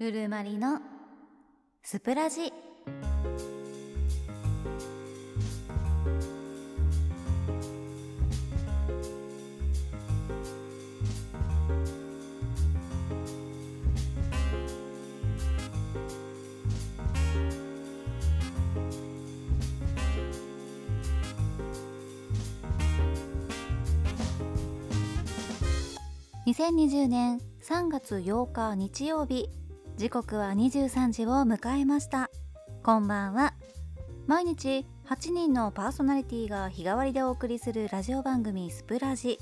[0.00, 0.80] ルルマリの
[1.82, 2.52] スプラジ。
[26.46, 29.48] 2020年3月8日日曜日。
[29.98, 32.30] 時刻は23時を迎えました。
[32.84, 33.54] こんばんは。
[34.28, 39.40] 毎日8人のパーソナリティが日替わりでお送りするラジオ番組スプラジ。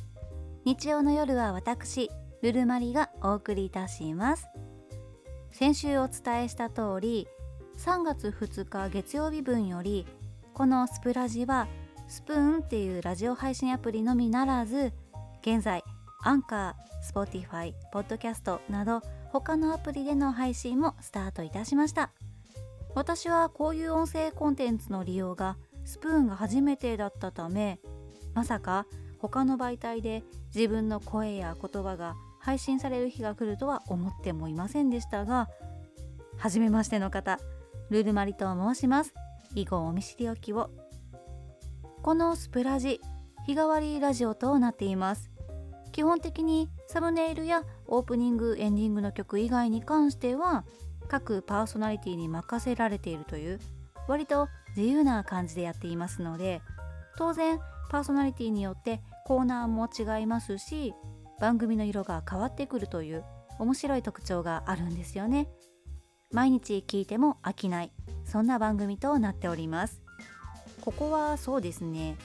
[0.65, 2.09] 日曜の夜は私
[2.41, 4.47] ルルマリがお送りいたします。
[5.51, 7.29] 先週お伝えした通り
[7.77, 10.07] 3月2日月曜日分より
[10.55, 11.69] このスプラジは
[12.09, 14.95] スプーンっていうラジオ配信アプリのみならず
[15.43, 15.85] 現在
[16.27, 22.11] アンカー、スポティファイ、ポッドキャストなど他のアプリでの配信もスタートいたしました。
[22.97, 27.79] 私はこういう音声コンテンツの利用がスプーンが初めてだったため
[28.35, 28.87] まさか
[29.19, 35.49] 他の媒体で自分の声や言葉が配信される日が来るとは思ってもいませんでしたが
[36.39, 37.39] 初めましての方
[37.91, 39.15] ルルマリと申します。
[39.55, 40.71] 以後お見知りおきを。
[42.03, 43.01] このスプラジ
[43.47, 45.36] 日替わりラジオとなっています。
[45.97, 50.67] 基本的にサムネイルやオープニングエンディングの曲以外に関しては
[51.09, 53.59] 各パーソナリティに任せられているという
[54.07, 56.61] 割と自由な感じでやっていますので
[57.17, 60.93] 当然パーソナリティによってコーナーも違いますし
[61.41, 63.25] 番組の色が変わってくるという
[63.59, 65.49] 面白い特徴があるんですよね。
[66.31, 67.91] 毎日聞いても飽きない
[68.27, 70.03] そんな番組となっております。
[70.83, 72.19] ここはそうですね。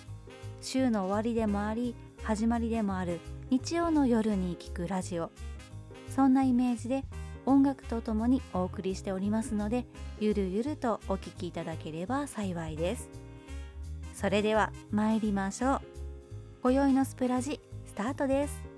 [0.62, 3.20] 週の終わりでもあり始まりでもある
[3.50, 5.32] 日曜の夜に聴くラジオ。
[6.16, 7.04] そんなイメージで
[7.46, 9.86] 音楽とともにお送りしておりますので
[10.20, 13.10] ゆるゆるとお聴きいただければ幸いです。
[14.14, 15.82] それでは参りましょう。
[16.62, 18.71] 今宵のスプラジスタートです。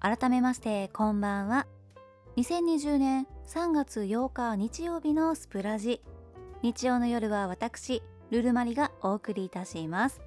[0.00, 1.66] 改めましてこんばんは。
[2.36, 6.00] 2020年3月8日日曜日のスプラジ。
[6.62, 8.00] 日曜の夜は私
[8.30, 10.20] ルルマリがお送りいたします。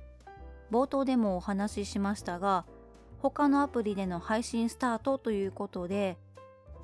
[0.72, 2.66] 冒頭でもお話ししましたが
[3.20, 6.18] 他のアプリでの配信スタートということで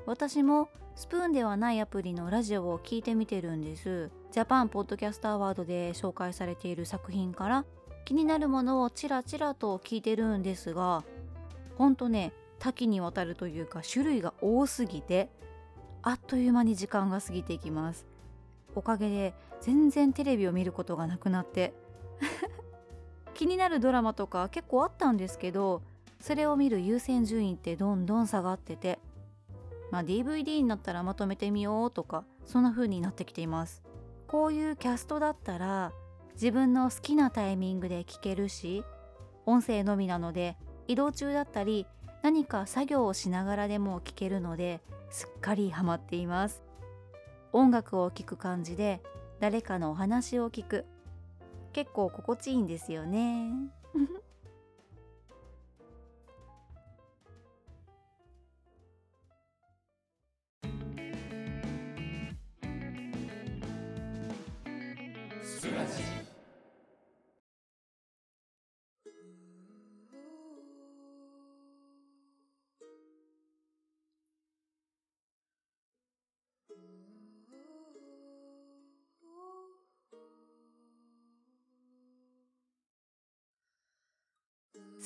[0.05, 4.11] 私もスプーンではないアプリのラジオを聞いてみてるんです。
[4.31, 7.65] ジャパンポッドキャストアワードで紹介されている作品から
[8.05, 11.03] 気になるものをちらちらと聞いてるんですが
[11.77, 15.29] ほんとね多岐にわたるというか種類が多すぎて
[16.01, 18.05] あっという間に時間が過ぎていきます。
[18.75, 21.73] おかげで全然テレビを見ることがなくなって
[23.33, 25.81] 気になるドラマとか結構あったんですけど
[26.19, 28.99] それを見る優先順位ってどんどん下がってて
[29.89, 33.86] まあ DVD になったらまとめてみようとかそんな風になってきています。
[34.27, 35.91] こういうキャストだったら
[36.33, 38.83] 自分の好きなタイミングで聞けるし
[39.45, 40.57] 音声のみなので
[40.87, 41.85] 移動中だったり
[42.21, 46.61] 何か作業をしながらでも聴けるのですっかりハマっています。
[47.53, 49.01] 音楽を聴く感じで
[49.39, 50.85] 誰かのお話を聞く。
[51.71, 53.51] 結構心地いいんですよね。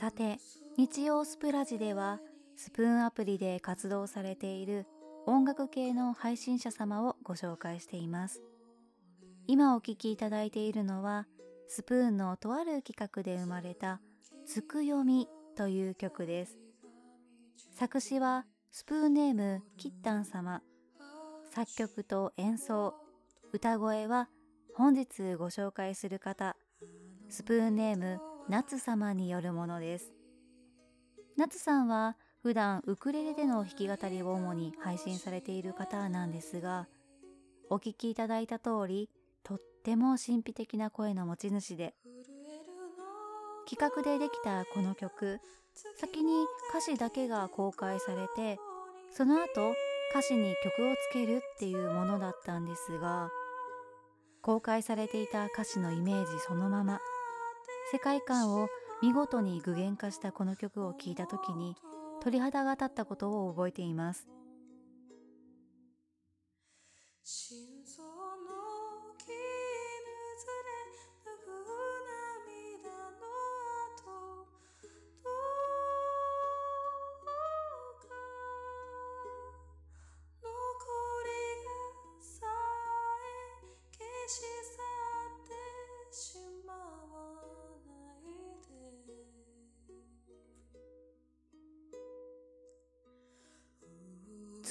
[0.01, 0.39] さて
[0.79, 2.19] 日曜スプラジでは
[2.55, 4.87] スプーンアプリで活動されている
[5.27, 8.41] 音楽系の配信者様をご紹介しています。
[9.45, 11.27] 今お聴きいただいているのは
[11.67, 14.01] スプーンのとある企画で生まれた
[14.47, 16.57] 「つくよみ」という曲です。
[17.75, 20.63] 作詞はスプーンネームキッタン様。
[21.51, 22.95] 作曲と演奏
[23.53, 24.29] 歌声は
[24.73, 26.57] 本日ご紹介する方。
[27.29, 30.11] スプーンネーム夏様によるものです。
[31.37, 36.89] 夏さんは普段ウクレレでの弾き語りを主に配信されている方なんですが
[37.69, 39.09] お聴きいただいた通り
[39.45, 41.93] とっても神秘的な声の持ち主で
[43.69, 45.39] 企画でできたこの曲
[45.95, 48.59] 先に歌詞だけが公開されて
[49.15, 49.73] その後
[50.11, 53.29] 歌詞に曲をつけるっていうものだったんですが
[54.41, 56.99] 公開されていた歌詞のイメージそのまま。
[57.91, 58.69] 世界観を
[59.01, 61.75] 見事に具現化したこの曲を聴いた時に
[62.21, 64.29] 鳥肌が立ったことを覚えています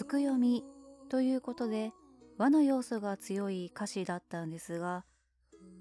[0.01, 0.65] つく読み
[1.11, 1.93] ということで
[2.39, 5.05] 和の要素が強い歌詞だったんですが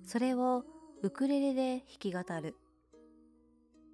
[0.06, 0.66] それを
[1.02, 2.58] ウクレレで弾き語る。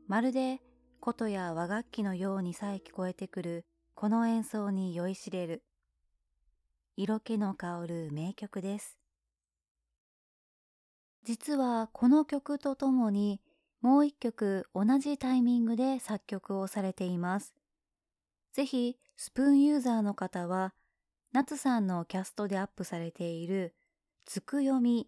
[0.07, 0.61] まるで
[0.99, 5.61] 琴や和楽器のようにさえ聞こえてくるこの演奏に酔いしれる。
[6.97, 8.97] 色気の香る名曲です。
[11.23, 13.41] 実はこの曲とともに
[13.79, 17.53] もう一曲同じタイミングで作曲をされています。
[18.53, 20.73] ぜひスプーンユーザーの方は、
[21.31, 23.73] 夏さんのキャストでアップされている、
[24.25, 25.07] つくよみ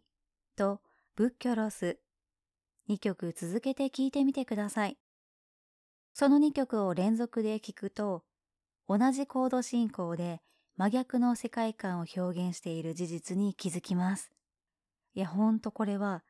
[0.55, 0.81] と
[1.15, 1.99] 仏教ロス、
[2.89, 4.97] 2曲続けて聴いてみてください。
[6.13, 8.23] その2曲を連続で聴くと、
[8.87, 10.41] 同じコード進行で
[10.77, 14.31] 真逆の世界観を表現している事実に気づきます。
[15.15, 16.23] いや、ほんとこれは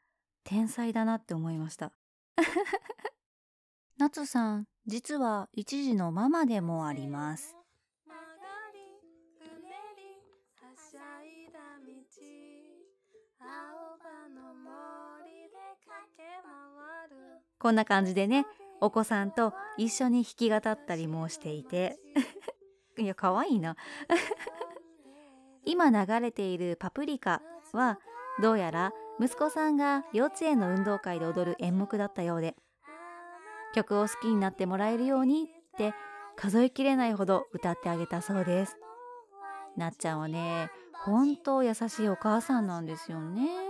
[0.43, 1.91] 天才だなって思いました。
[3.97, 7.56] 夏さん、実は一時のママでもあります。
[17.59, 18.45] こんな感じでね、
[18.81, 21.97] お子さんと一緒に弾き語ったりもしていて。
[22.97, 23.75] いや、かわいいな。
[25.65, 27.41] 今流れているパプリカ
[27.73, 27.99] は、
[28.41, 32.55] どうやら息子さんが幼稚園の運動会で踊る演目だったようで、
[33.73, 35.93] 曲を好きになってもらえるようにって
[36.35, 38.77] 数えきれないほど歌ってあげたそうです。
[39.75, 43.66] なっちゃんはね、本当優しいお母さんなんですよね。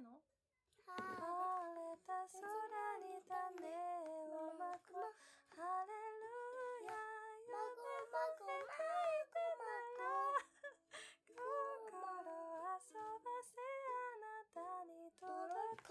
[0.00, 0.22] ないの？
[0.86, 1.02] 晴れ
[2.06, 2.38] た空
[3.02, 4.94] に種をまく。
[5.58, 5.92] ハレル
[6.86, 6.94] ヤ
[7.42, 7.50] 夢
[8.08, 8.46] ま心
[12.78, 13.02] 遊ば
[13.42, 15.26] せあなたに届
[15.82, 15.90] け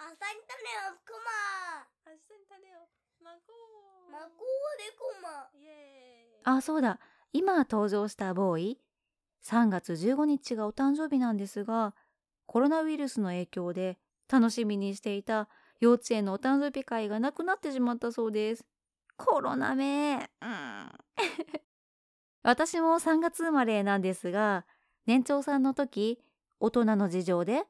[0.00, 0.56] 明日に種
[0.88, 2.88] をくま明日に種を
[3.20, 3.52] まこ
[4.08, 4.10] う。
[4.10, 4.44] まこう
[4.80, 5.50] でくま。
[5.54, 6.42] イエーイ。
[6.44, 6.98] あそうだ。
[7.32, 8.80] 今登場したボーイ
[9.44, 11.94] 3月15日がお誕生日なんですが、
[12.50, 13.96] コロナウイルスの影響で
[14.28, 15.48] 楽しみにしていた
[15.78, 18.66] 幼稚園のお誕生日会がなくなってしまったそうです。
[19.16, 20.92] コロナめ、うん、
[22.42, 24.66] 私も3月生まれなんですが、
[25.06, 26.20] 年長さんの時、
[26.58, 27.66] 大人の事情で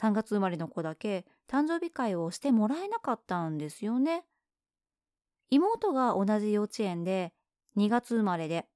[0.00, 4.24] 3月生まれの子だけ誕生日会をしてもらえなかったんですよね。
[5.48, 7.32] 妹が同じ幼稚園で
[7.76, 8.66] 2月生まれで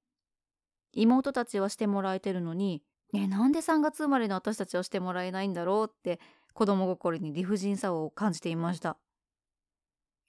[0.93, 2.81] 妹たちはしてもらえてるのに、
[3.13, 5.91] え、なんで3月生まれの私たちはしてもらえないんだろう？
[5.91, 6.19] って
[6.53, 8.97] 子供心に理不尽さを感じていました。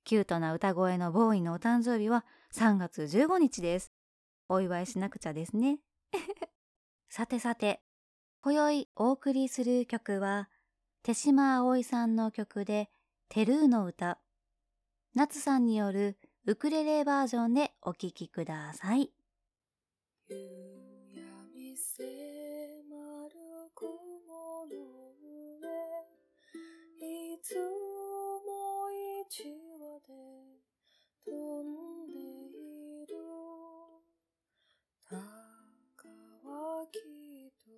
[0.04, 3.92] キュートな歌声のボーイのお誕生日は3月15日です。
[4.48, 5.78] お祝いしなくちゃですね。
[7.08, 7.82] さてさて、
[8.40, 10.48] 今宵お送りする曲は、
[11.02, 12.90] 手島葵さんの曲で、
[13.28, 14.18] テルーの歌。
[15.14, 19.12] 夏さんによるウクレレバージョンでお聴きください。
[27.42, 28.90] つも
[29.24, 30.12] 一話で
[31.24, 31.32] 飛
[31.62, 33.16] んでいる。
[35.08, 36.08] たか
[36.44, 37.70] はきっと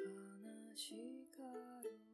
[0.00, 0.92] 悲し
[1.34, 1.42] か
[1.82, 2.11] る。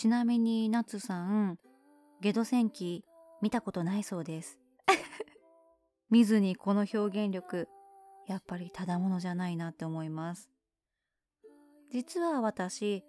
[0.00, 1.58] ちなみにナツさん
[2.22, 3.04] ゲド戦記
[3.42, 4.58] 見たことないそうです。
[6.08, 7.68] 見ずにこの表現力
[8.26, 10.48] やっぱりただものじゃないなって思います。
[11.90, 13.04] 実は私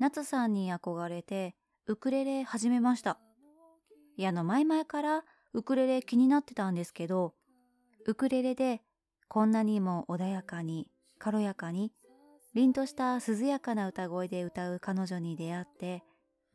[0.00, 1.54] 夏さんに憧れて
[1.86, 3.20] ウクレレ始めました。
[4.16, 7.36] いやあの前々からウクレレ気になってたんですけど
[8.04, 8.82] ウクレレで
[9.28, 11.92] こんなにも穏やかに軽やかに
[12.52, 16.02] 凛とした涼やかな歌声で歌う彼女に出会って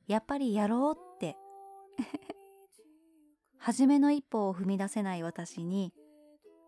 [0.07, 1.37] やっぱりやろうって。
[3.57, 5.93] 初めの一歩を踏み出せない私に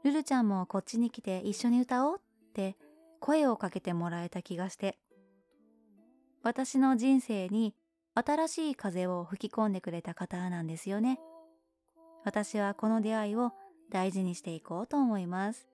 [0.03, 2.77] ルルちゃんもこっちに来て一緒に歌おうって
[3.19, 4.97] 声をかけてもらえた気がして
[6.41, 7.75] 私の人生に
[8.15, 11.19] 新しい風を吹き込んでくれた方なんですよね。
[12.23, 13.51] 私はこの出会いを
[13.89, 15.67] 大事にしていこうと思います。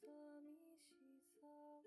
[0.00, 1.80] 寂しさを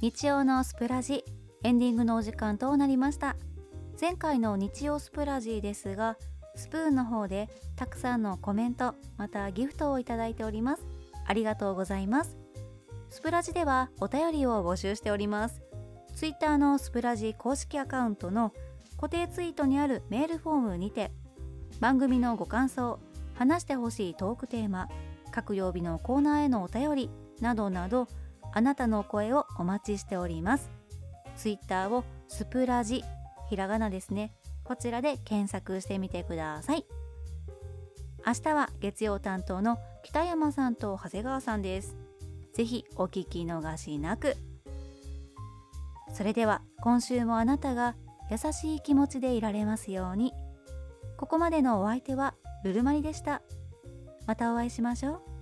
[0.00, 1.24] 日曜のスプラジ
[1.64, 3.34] エンディングのお時間となりました。
[4.00, 6.16] 前回の日曜スプラジですが
[6.54, 10.86] スプーンの方でたくさんのコメントまたギフトをいただいております。
[11.26, 12.38] ありがとうございます。
[13.10, 15.62] スプラジではお便りを募集しております。
[16.14, 18.52] ツイッターのスプラジ公式アカウントの
[19.00, 21.10] 固定ツイートにあるメールフォームにて
[21.80, 23.00] 番組のご感想
[23.34, 24.88] 話してほしいトークテーマ
[25.32, 28.06] 各曜日のコーナーへのお便りなどなど
[28.52, 30.70] あなたの声をお待ちしております。
[31.36, 33.04] ツイッターをスプラジ
[33.48, 34.32] ひらがなですね。
[34.64, 36.84] こちらで検索してみてください。
[38.26, 41.96] 明日は月曜担当の北山さんと長谷川さんです。
[42.52, 44.36] ぜひお聞き逃しなく。
[46.12, 47.94] それでは今週もあなたが
[48.30, 50.32] 優しい気持ちでいられますように。
[51.16, 53.42] ここまでのお相手はルルマリでした。
[54.26, 55.37] またお会いしましょう。